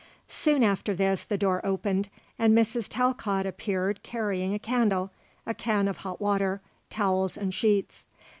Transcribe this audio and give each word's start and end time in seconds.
Soon 0.27 0.63
after 0.63 0.95
this 0.95 1.23
the 1.23 1.37
door 1.37 1.63
opened 1.63 2.09
and 2.39 2.57
Mrs. 2.57 2.87
Talcott 2.89 3.45
appeared 3.45 4.01
carrying 4.01 4.51
a 4.51 4.57
candle, 4.57 5.11
a 5.45 5.53
can 5.53 5.87
of 5.87 5.97
hot 5.97 6.19
water, 6.19 6.59
towels 6.89 7.37
and 7.37 7.53
sheets. 7.53 8.03